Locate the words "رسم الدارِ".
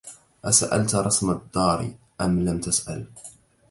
0.95-1.91